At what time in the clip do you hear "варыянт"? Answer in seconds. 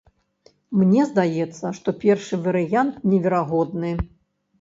2.47-2.97